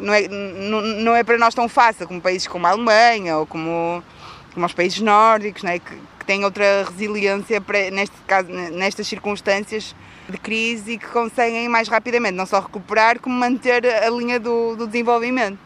[0.00, 3.46] Não é, não, não é para nós tão fácil como países como a Alemanha ou
[3.46, 4.02] como,
[4.54, 5.78] como os países nórdicos, é?
[5.78, 9.94] que, que têm outra resiliência para, neste caso, nestas circunstâncias
[10.28, 14.74] de crise e que conseguem mais rapidamente não só recuperar, como manter a linha do,
[14.76, 15.58] do desenvolvimento.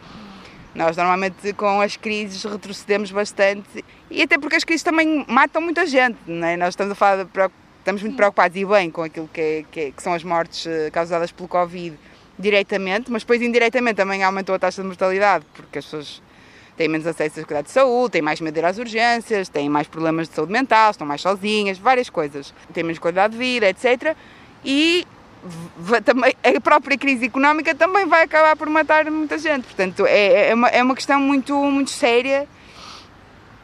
[0.75, 5.85] Nós normalmente com as crises retrocedemos bastante e até porque as crises também matam muita
[5.85, 6.57] gente, é?
[6.57, 7.31] Nós estamos a falar de,
[7.79, 10.67] estamos muito preocupados e bem com aquilo que, é- que é- que são as mortes
[10.67, 11.97] eh, causadas pelo Covid
[12.41, 16.23] diretamente, mas depois indiretamente também aumentou a taxa de mortalidade, porque as pessoas
[16.77, 19.69] têm menos acesso aos cuidados de saúde, têm mais medo de ir às urgências, têm
[19.69, 22.55] mais problemas de saúde mental, estão mais sozinhas, várias coisas.
[22.73, 24.17] Têm menos qualidade de vida, etc.
[24.65, 25.07] E
[26.05, 29.65] também a própria crise económica também vai acabar por matar muita gente.
[29.65, 32.49] Portanto, é, é, uma, é uma questão muito, muito séria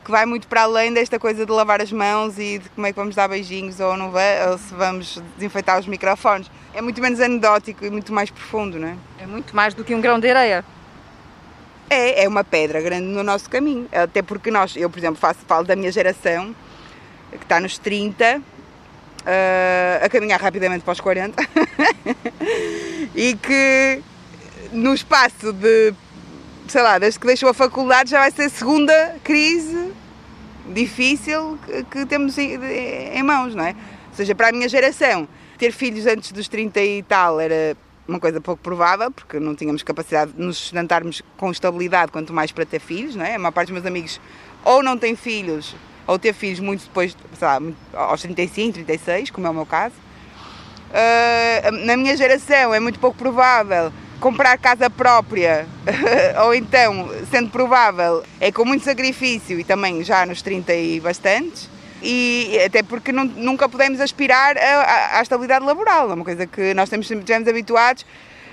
[0.05, 2.93] que vai muito para além desta coisa de lavar as mãos e de como é
[2.93, 6.49] que vamos dar beijinhos ou, não vai, ou se vamos desinfetar os microfones.
[6.77, 8.97] É muito menos anedótico e muito mais profundo, não é?
[9.19, 10.63] é muito mais do que um grão de areia.
[11.89, 13.89] É, é uma pedra grande no nosso caminho.
[13.91, 16.55] Até porque nós, eu por exemplo, faço falo da minha geração,
[17.31, 18.43] que está nos 30,
[19.25, 21.43] ah, a caminhar rapidamente para os 40,
[23.17, 24.03] e que
[24.71, 25.95] no espaço de,
[26.69, 29.95] sei lá, desde que deixou a faculdade já vai ser a segunda crise
[30.75, 32.59] difícil que, que temos em,
[33.15, 33.71] em mãos, não é?
[34.11, 37.77] Ou seja, para a minha geração, ter filhos antes dos 30 e tal era
[38.09, 42.53] uma coisa pouco provável, porque não tínhamos capacidade de nos sustentarmos com estabilidade, quanto mais
[42.53, 43.35] para ter filhos, não é?
[43.35, 44.21] A maior parte dos meus amigos
[44.65, 45.75] ou não têm filhos,
[46.07, 47.61] ou ter filhos muito depois, sei lá,
[47.95, 49.95] aos 35, 36, como é o meu caso.
[50.91, 55.67] Uh, na minha geração é muito pouco provável comprar casa própria,
[56.45, 61.69] ou então, sendo provável, é com muito sacrifício e também já nos 30 e bastantes
[62.03, 66.89] e até porque não, nunca podemos aspirar à estabilidade laboral, é uma coisa que nós
[66.89, 68.05] temos, estivemos habituados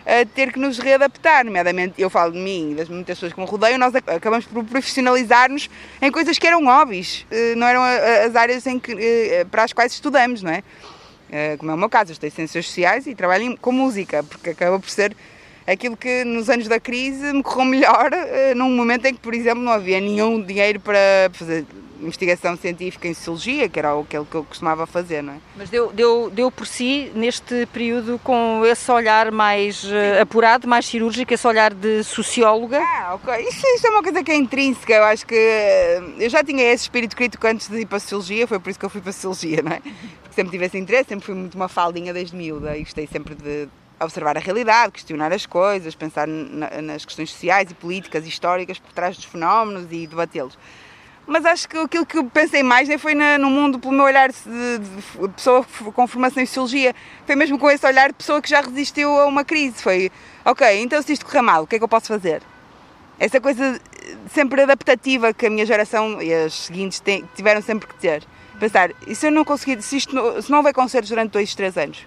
[0.06, 3.40] a ter que nos readaptar, nomeadamente, eu falo de mim e das muitas pessoas que
[3.40, 5.70] me rodeiam, nós acabamos por profissionalizar-nos
[6.02, 9.72] em coisas que eram hobbies, eh, não eram as áreas em que, eh, para as
[9.72, 10.64] quais estudamos, não é?
[11.32, 14.24] Eh, como é o meu caso, eu estou em Ciências Sociais e trabalho com música,
[14.24, 15.16] porque acaba por ser
[15.66, 18.12] aquilo que nos anos da crise me correu melhor,
[18.58, 21.00] num momento em que, por exemplo, não havia nenhum dinheiro para
[21.32, 21.66] fazer
[22.04, 25.38] investigação científica em sociologia, que era aquilo que eu costumava fazer, não é?
[25.56, 30.86] Mas deu, deu, deu por si, neste período, com esse olhar mais uh, apurado, mais
[30.86, 32.80] cirúrgico, esse olhar de socióloga?
[32.80, 33.48] Ah, ok.
[33.48, 34.94] Isso, isso, é uma coisa que é intrínseca.
[34.94, 38.00] Eu acho que eh, eu já tinha esse espírito crítico antes de ir para a
[38.00, 39.80] sociologia, foi por isso que eu fui para a sociologia, não é?
[39.80, 43.36] Porque sempre tive esse interesse, sempre fui muito uma faldinha desde miúda e gostei sempre
[43.36, 43.68] de
[44.00, 48.80] observar a realidade, questionar as coisas, pensar na, nas questões sociais e políticas e históricas
[48.80, 50.58] por trás dos fenómenos e debatê-los
[51.26, 54.04] mas acho que aquilo que eu pensei mais nem foi na, no mundo pelo meu
[54.04, 54.36] olhar de,
[54.80, 56.94] de, pessoa com formação em sociologia,
[57.26, 59.82] foi mesmo com esse olhar de pessoa que já resistiu a uma crise.
[59.82, 60.12] Foi,
[60.44, 62.42] ok, então se isto correr mal, o que é que eu posso fazer?
[63.20, 63.80] Essa coisa
[64.34, 67.02] sempre adaptativa que a minha geração e as seguintes
[67.36, 68.24] tiveram sempre que ter.
[68.60, 71.78] Pensar, e se eu não conseguir, se, isto se não houver concertos durante dois, três
[71.78, 72.06] anos?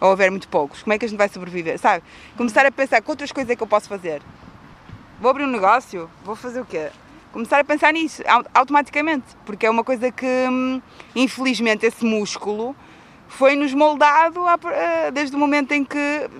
[0.00, 1.78] Ou houver muito poucos, como é que a gente vai sobreviver?
[1.78, 2.02] Sabe?
[2.36, 4.20] Começar a pensar que outras coisas é que eu posso fazer.
[5.20, 6.10] Vou abrir um negócio?
[6.24, 6.90] Vou fazer o quê?
[7.34, 8.22] Começar a pensar nisso
[8.54, 10.80] automaticamente, porque é uma coisa que, hum,
[11.16, 12.76] infelizmente, esse músculo
[13.26, 14.40] foi-nos moldado
[15.12, 16.30] desde o momento em que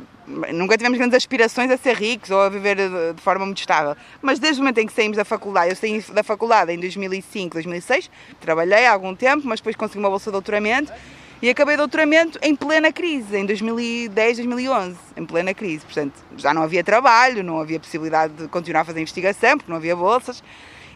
[0.52, 2.76] nunca tivemos grandes aspirações a ser ricos ou a viver
[3.12, 6.00] de forma muito estável, mas desde o momento em que saímos da faculdade, eu saí
[6.12, 8.08] da faculdade em 2005, 2006,
[8.40, 10.92] trabalhei há algum tempo, mas depois consegui uma bolsa de doutoramento
[11.42, 15.84] e acabei o doutoramento em plena crise, em 2010, 2011, em plena crise.
[15.84, 19.78] Portanto, já não havia trabalho, não havia possibilidade de continuar a fazer investigação, porque não
[19.78, 20.42] havia bolsas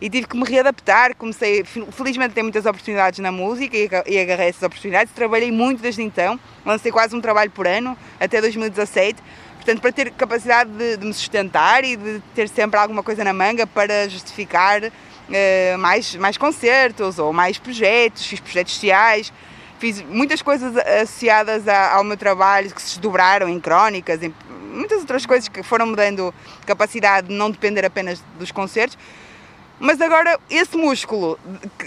[0.00, 1.14] e tive que me readaptar.
[1.16, 5.12] Comecei, felizmente, tenho muitas oportunidades na música e agarrei essas oportunidades.
[5.12, 9.20] Trabalhei muito desde então, lancei quase um trabalho por ano até 2017.
[9.56, 13.32] Portanto, para ter capacidade de, de me sustentar e de ter sempre alguma coisa na
[13.32, 19.32] manga para justificar uh, mais, mais concertos ou mais projetos, fiz projetos sociais,
[19.78, 24.32] fiz muitas coisas associadas a, ao meu trabalho que se desdobraram em crónicas, em
[24.72, 26.32] muitas outras coisas que foram me dando
[26.64, 28.96] capacidade de não depender apenas dos concertos,
[29.80, 31.38] mas agora, esse músculo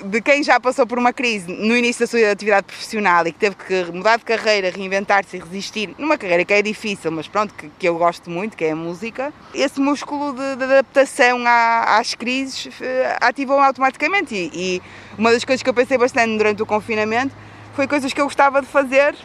[0.05, 3.39] de quem já passou por uma crise no início da sua atividade profissional e que
[3.39, 7.53] teve que mudar de carreira, reinventar-se e resistir, numa carreira que é difícil, mas pronto,
[7.53, 11.97] que, que eu gosto muito, que é a música, esse músculo de, de adaptação à,
[11.99, 14.35] às crises eh, ativou automaticamente.
[14.35, 14.81] E, e
[15.17, 17.35] uma das coisas que eu pensei bastante durante o confinamento
[17.75, 19.15] foi coisas que eu gostava de fazer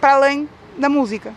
[0.00, 1.32] para além da música.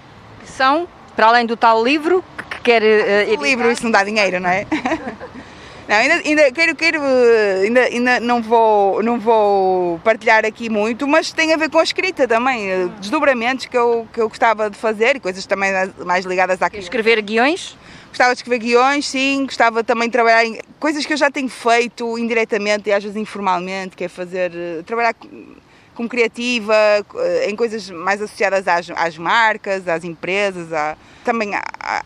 [0.45, 3.43] São, para além do tal livro que quer uh, editar?
[3.43, 4.65] livro, isso não dá dinheiro, não é?
[5.87, 7.01] Não, ainda, ainda quero, quero
[7.61, 11.83] ainda, ainda não, vou, não vou partilhar aqui muito, mas tem a ver com a
[11.83, 15.71] escrita também, desdobramentos que eu, que eu gostava de fazer e coisas também
[16.05, 17.77] mais ligadas à Escrever guiões?
[18.07, 21.49] Gostava de escrever guiões, sim, gostava também de trabalhar em coisas que eu já tenho
[21.49, 24.51] feito indiretamente e às vezes informalmente, que é fazer,
[24.85, 25.15] trabalhar
[25.93, 26.75] como criativa,
[27.15, 31.61] eh, em coisas mais associadas às, às marcas, às empresas, à, também à,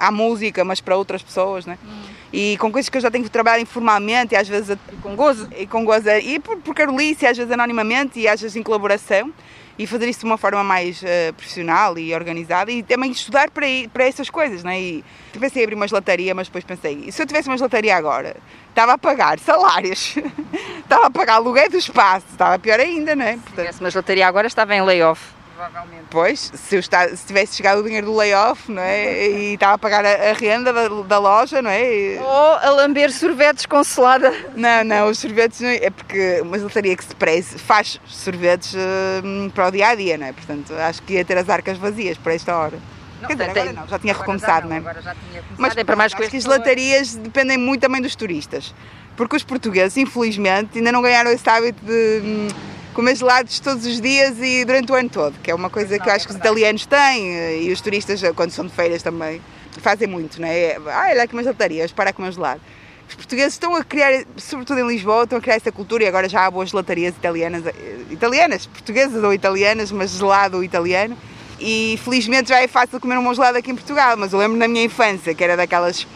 [0.08, 1.78] à, música, mas para outras pessoas, né?
[1.84, 5.16] Hum e com coisas que eu já tenho que trabalhar informalmente e às vezes com
[5.16, 8.64] gozo e com gozo e por, por carolice às vezes anonimamente e às vezes em
[8.64, 9.32] colaboração
[9.78, 13.66] e fazer isso de uma forma mais uh, profissional e organizada e também estudar para,
[13.94, 14.80] para essas coisas, né?
[14.80, 15.06] E
[15.40, 18.36] pensei em abrir uma gelataria, mas depois pensei, se eu tivesse uma gelataria agora,
[18.70, 20.16] estava a pagar salários,
[20.82, 23.34] estava a pagar aluguel do espaço, estava pior ainda, não é?
[23.34, 26.06] Portanto, se tivesse uma gelataria agora estava em layoff provavelmente.
[26.12, 29.28] Pois, se, eu está, se tivesse chegado o dinheiro do layoff, não é?
[29.28, 32.20] E estava a pagar a, a renda da, da, loja, não é?
[32.22, 34.32] Ou a lamber sorvetes com selada.
[34.56, 39.52] Não, não, os sorvetes não, é porque uma gelataria que se preze faz sorvetes uh,
[39.52, 40.34] para o dia a dia, não é?
[40.34, 42.78] Portanto, acho que ia ter as arcas vazias para esta hora.
[43.20, 44.80] Não, Quer dizer, agora não, já tinha recomeçado, não, é?
[44.80, 45.58] Agora já tinha começado.
[45.58, 48.76] Mas é para mais acho que as gelatarias dependem muito também dos turistas.
[49.16, 52.48] Porque os portugueses, infelizmente, ainda não ganharam esse hábito de hum,
[52.98, 56.10] comer gelados todos os dias e durante o ano todo, que é uma coisa que
[56.10, 59.04] eu acho que os italianos têm eh, e os turistas, eh, quando são de feiras
[59.04, 59.40] também,
[59.84, 60.78] fazem muito, não é?
[60.88, 62.60] Ah, olha aqui umas gelatarias, para comer gelado.
[63.08, 66.28] Os portugueses estão a criar, sobretudo em Lisboa, estão a criar essa cultura e agora
[66.28, 67.74] já há boas gelatarias italianas, eh,
[68.10, 71.16] italianas, portuguesas ou italianas, mas gelado italiano.
[71.60, 74.58] E felizmente já é fácil comer um bom gelado aqui em Portugal, mas eu lembro
[74.58, 76.08] na minha infância que era daquelas,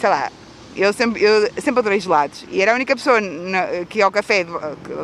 [0.00, 0.32] sei lá,
[0.76, 2.44] eu sempre, eu sempre adorei gelados.
[2.50, 4.44] E era a única pessoa no, que ia ao café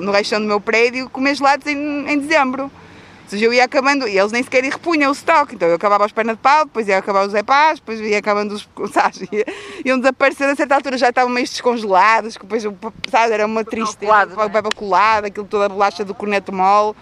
[0.01, 2.65] no restante do meu prédio comer gelados em, em dezembro.
[2.65, 6.05] Ou seja, eu ia acabando, e eles nem sequer repunham o estoque, então eu acabava
[6.05, 9.47] os pernas de pau, depois ia acabar os epás, depois ia acabando os, sabes, ia,
[9.85, 12.65] iam desaparecendo, a certa altura já estavam meio descongelados, que depois,
[13.09, 14.75] sabe, era uma tristeza, papel é?
[14.75, 16.97] colado, aquilo toda a bolacha do corneto mole,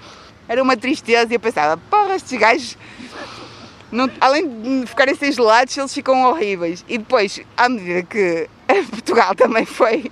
[0.46, 2.76] era uma tristeza, e eu pensava, porra, estes gajos
[3.90, 6.84] não, além de ficarem sem gelados, eles ficam horríveis.
[6.88, 8.48] E depois, à medida que
[8.90, 10.10] Portugal também foi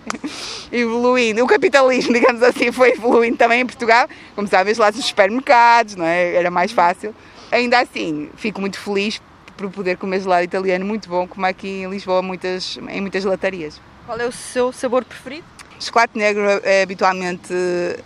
[0.73, 5.07] evoluindo, o capitalismo, digamos assim, foi evoluindo também em Portugal, começava a ver gelados nos
[5.07, 6.35] supermercados, não é?
[6.35, 7.15] Era mais fácil.
[7.53, 9.21] Ainda assim, fico muito feliz
[9.57, 13.81] por poder comer gelado italiano muito bom, como aqui em Lisboa, muitas, em muitas gelatarias.
[14.07, 15.45] Qual é o seu sabor preferido?
[15.79, 17.53] Chocolate negro é habitualmente,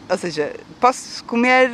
[0.08, 1.70] ou seja, posso comer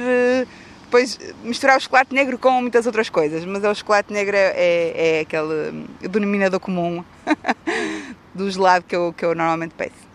[0.97, 5.21] depois misturar o chocolate negro com muitas outras coisas, mas o chocolate negro é, é
[5.21, 7.05] aquele denominador comum
[8.35, 10.07] do gelado que eu, que eu normalmente peço.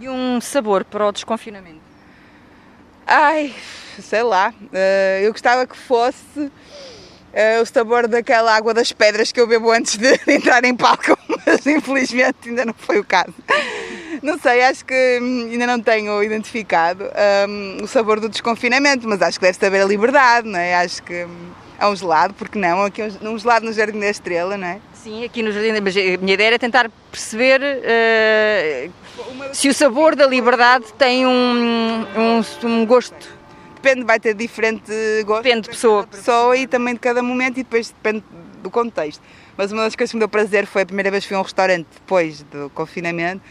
[0.00, 1.80] E um sabor para o desconfinamento?
[3.06, 3.54] Ai,
[4.00, 9.40] sei lá, uh, eu gostava que fosse uh, o sabor daquela água das pedras que
[9.40, 13.34] eu bebo antes de entrar em palco, mas infelizmente ainda não foi o caso.
[14.22, 17.04] Não sei, acho que hum, ainda não tenho identificado
[17.48, 20.74] um, o sabor do desconfinamento, mas acho que deve saber a liberdade, não é?
[20.76, 22.82] Acho que hum, é um gelado, porque não?
[22.84, 24.78] Aqui um gelado no Jardim da Estrela, não é?
[24.92, 28.92] Sim, aqui no Jardim, mas a minha ideia era tentar perceber uh,
[29.52, 33.40] se o sabor da liberdade tem um, um, um gosto
[33.80, 34.92] depende, vai ter diferente
[35.24, 35.42] gosto.
[35.42, 36.06] Depende de pessoa.
[36.06, 38.22] pessoa e também de cada momento e depois depende
[38.62, 39.22] do contexto.
[39.56, 41.40] Mas uma das coisas que me deu prazer foi a primeira vez que fui a
[41.40, 43.42] um restaurante depois do confinamento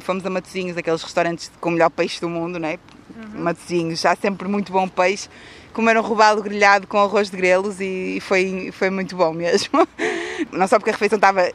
[0.00, 2.78] fomos a Matosinhos, aqueles restaurantes com o melhor peixe do mundo, não é?
[3.14, 3.42] Uhum.
[3.42, 5.28] Matosinhos, há sempre muito bom peixe.
[5.72, 9.86] Comeram robalo grelhado com arroz de grelos e foi, foi muito bom mesmo.
[10.50, 11.50] Não só porque a refeição estava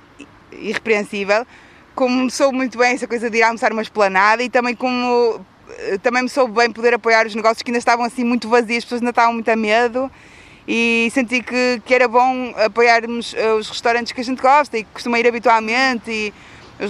[0.52, 1.46] irrepreensível,
[1.96, 5.44] como me soube muito bem essa coisa de ir almoçar uma esplanada e também como
[6.02, 8.84] também me soube bem poder apoiar os negócios que ainda estavam assim muito vazios, as
[8.84, 10.12] pessoas ainda estavam muito a medo
[10.68, 14.90] e senti que, que era bom apoiarmos os restaurantes que a gente gosta e que
[14.94, 16.34] costuma ir habitualmente e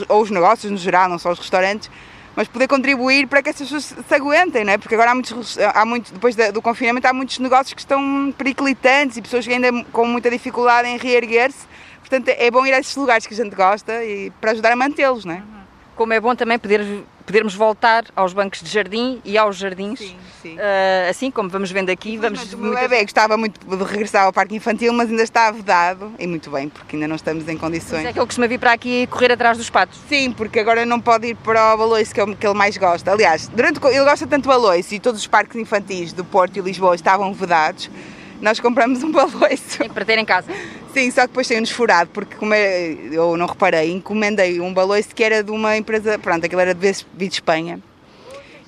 [0.08, 1.90] ou os negócios no geral, não só os restaurantes,
[2.36, 4.78] mas poder contribuir para que essas pessoas se aguentem, não é?
[4.78, 9.18] Porque agora há muitos, há muito, depois do confinamento, há muitos negócios que estão periclitantes
[9.18, 11.68] e pessoas que ainda com muita dificuldade em reerguer-se.
[12.00, 14.76] Portanto, é bom ir a esses lugares que a gente gosta e para ajudar a
[14.76, 15.61] mantê-los, não é?
[16.02, 20.00] Como é bom também poder podermos voltar aos bancos de jardim e aos jardins.
[20.00, 20.56] Sim, sim.
[20.56, 22.52] Uh, assim como vamos vendo aqui, vamos.
[22.54, 26.26] O meu bebê gostava muito de regressar ao parque infantil, mas ainda está vedado, e
[26.26, 28.02] muito bem, porque ainda não estamos em condições.
[28.02, 30.00] Mas é que ele costuma vir para aqui correr atrás dos patos.
[30.10, 32.76] Sim, porque agora não pode ir para o Baloiço, que é o que ele mais
[32.78, 33.12] gosta.
[33.12, 36.62] Aliás, durante, ele gosta tanto do Baloiço e todos os parques infantis do Porto e
[36.62, 37.92] Lisboa estavam vedados
[38.42, 39.84] nós compramos um baloiço.
[39.84, 40.52] Sim, para ter em casa.
[40.94, 45.16] Sim, só que depois tem-nos furado, porque como é, eu não reparei, encomendei um baloiço
[45.16, 47.80] que era de uma empresa, pronto, aquilo era de de Espanha.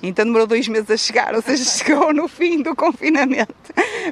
[0.02, 3.54] Então demorou dois meses a chegar, ou seja, chegou no fim do confinamento.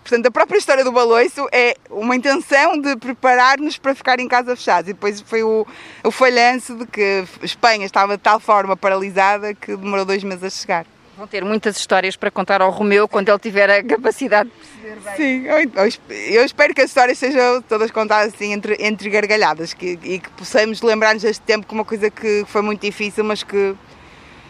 [0.00, 4.56] Portanto, a própria história do baloiço é uma intenção de preparar-nos para ficar em casa
[4.56, 4.88] fechados.
[4.88, 5.66] E depois foi o,
[6.02, 10.50] o falhanço de que Espanha estava de tal forma paralisada que demorou dois meses a
[10.50, 10.86] chegar.
[11.22, 15.00] Vão ter muitas histórias para contar ao Romeu quando ele tiver a capacidade de perceber
[15.04, 15.90] bem.
[16.00, 20.18] Sim, eu, espero que as histórias sejam todas contadas assim entre, entre gargalhadas que, e
[20.18, 23.72] que possamos lembrar-nos deste tempo como uma coisa que foi muito difícil, mas que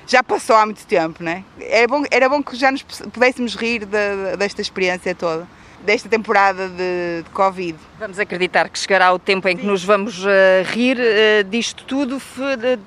[0.07, 1.45] já passou há muito tempo, né?
[1.61, 5.47] Era bom, era bom que já nos pudéssemos rir de, desta experiência toda,
[5.85, 7.77] desta temporada de, de, Covid.
[7.99, 9.69] Vamos acreditar que chegará o tempo em que Sim.
[9.69, 10.29] nos vamos uh,
[10.73, 12.19] rir uh, disto tudo,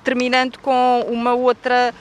[0.04, 1.94] terminando com uma outra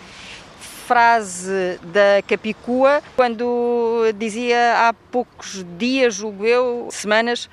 [0.85, 7.49] frase da Capicua, quando dizia há poucos dias, julgo eu, semanas,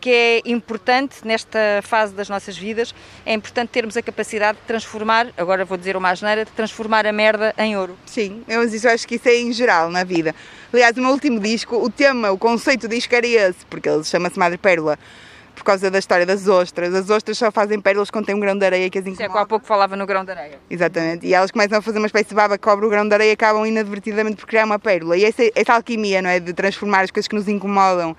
[0.00, 2.94] que é importante nesta fase das nossas vidas,
[3.26, 7.12] é importante termos a capacidade de transformar, agora vou dizer uma asneira, de transformar a
[7.12, 7.98] merda em ouro.
[8.06, 10.32] Sim, eu acho que isso é em geral na vida.
[10.72, 14.56] Aliás, o meu último disco, o tema, o conceito era esse, porque ele chama-se Madre
[14.56, 14.96] Pérola,
[15.58, 16.94] por causa da história das ostras.
[16.94, 19.22] As ostras só fazem pérolas quando tem um grão de areia que as incomoda.
[19.22, 20.58] Isso é que há pouco falava no grão de areia.
[20.70, 21.26] Exatamente.
[21.26, 23.30] E elas começam a fazer uma espécie de baba que cobre o grão de areia
[23.30, 25.16] e acabam inadvertidamente por criar uma pérola.
[25.16, 26.40] E essa, essa alquimia, não é?
[26.40, 28.16] De transformar as coisas que nos incomodam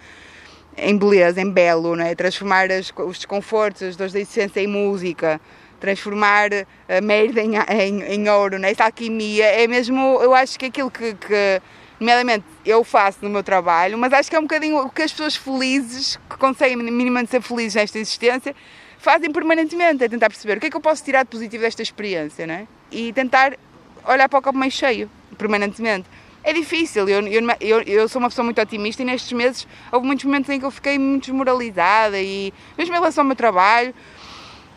[0.81, 2.15] em beleza, em belo, não é?
[2.15, 5.39] transformar as, os desconfortos, as dores da existência em música,
[5.79, 6.49] transformar
[6.87, 8.71] a merda em, em, em ouro, não é?
[8.71, 11.61] essa alquimia é mesmo, eu acho que aquilo que, que,
[11.99, 15.11] nomeadamente, eu faço no meu trabalho, mas acho que é um bocadinho o que as
[15.11, 18.55] pessoas felizes, que conseguem minimamente ser felizes nesta existência,
[18.97, 21.81] fazem permanentemente, é tentar perceber o que é que eu posso tirar de positivo desta
[21.81, 22.67] experiência, não é?
[22.91, 23.57] E tentar
[24.05, 26.05] olhar para o copo mais cheio, permanentemente
[26.43, 27.07] é difícil.
[27.07, 27.21] Eu,
[27.59, 30.65] eu, eu, sou uma pessoa muito otimista e nestes meses houve muitos momentos em que
[30.65, 33.93] eu fiquei muito desmoralizada e mesmo em relação ao meu trabalho,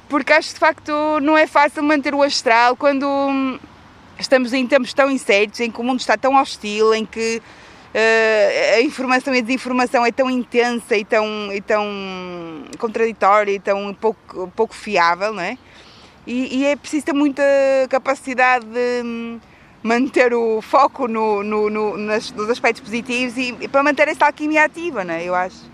[0.08, 3.58] porque acho que de facto não é fácil manter o astral quando
[4.18, 7.42] estamos em tempos tão incertos, em que o mundo está tão hostil, em que
[7.94, 11.84] uh, a informação e a desinformação é tão intensa e tão, e tão
[12.78, 15.58] contraditória e tão pouco, pouco fiável, não é?
[16.26, 17.42] E, e é preciso ter muita
[17.88, 19.38] capacidade de
[19.82, 24.26] manter o foco no, no, no nas, nos aspectos positivos e, e, para manter essa
[24.26, 25.70] alquimia ativa, né, eu acho.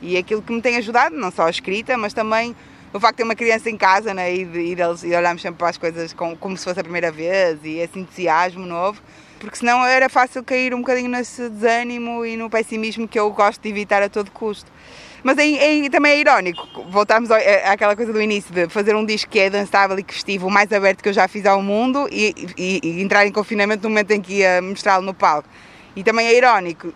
[0.00, 2.56] E aquilo que me tem ajudado, não só a escrita, mas também
[2.92, 5.68] o facto de ter uma criança em casa né, e, e, e olharmos sempre para
[5.68, 9.00] as coisas com, como se fosse a primeira vez e esse entusiasmo novo,
[9.38, 13.62] porque senão era fácil cair um bocadinho nesse desânimo e no pessimismo que eu gosto
[13.62, 14.70] de evitar a todo custo.
[15.22, 19.30] Mas é, é, também é irónico, voltarmos àquela coisa do início de fazer um disco
[19.30, 22.34] que é dançável e festivo, o mais aberto que eu já fiz ao mundo e,
[22.56, 25.48] e, e entrar em confinamento no momento em que ia mostrá-lo no palco.
[25.94, 26.92] E também é irónico,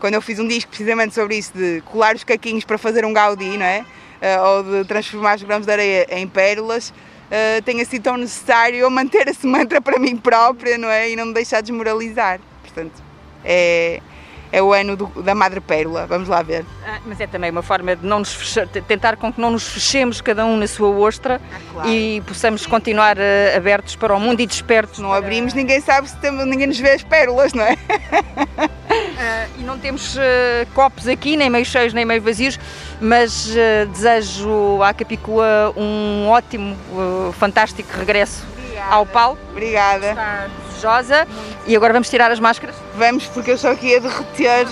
[0.00, 3.12] quando eu fiz um disco precisamente sobre isso, de colar os caquinhos para fazer um
[3.12, 3.84] Gaudí, não é?
[4.24, 8.78] Uh, ou de transformar os grãos de areia em pérolas, uh, tenha sido tão necessário
[8.78, 11.10] eu manter esse mantra para mim própria, não é?
[11.10, 12.40] E não me deixar desmoralizar.
[12.62, 13.02] Portanto,
[13.44, 14.00] é,
[14.54, 16.64] é o ano do, da Madre Pérola, vamos lá ver.
[16.86, 19.66] Ah, mas é também uma forma de não nos fechar, tentar com que não nos
[19.66, 21.88] fechemos cada um na sua ostra ah, claro.
[21.88, 25.00] e possamos continuar uh, abertos para o mundo e despertos.
[25.00, 25.18] Não para...
[25.18, 27.72] abrimos, ninguém sabe se temos, ninguém nos vê as pérolas, não é?
[27.72, 30.20] Uh, e não temos uh,
[30.72, 32.56] copos aqui, nem meio cheios, nem meio vazios,
[33.00, 33.52] mas
[33.92, 36.76] desejo à Capicua um ótimo,
[37.32, 38.94] fantástico regresso Obrigada.
[38.94, 39.40] ao palco.
[39.50, 40.14] Obrigada.
[40.84, 41.26] Desejosa.
[41.66, 42.76] E agora vamos tirar as máscaras?
[42.96, 44.66] Vamos, porque eu só aqui a derreter.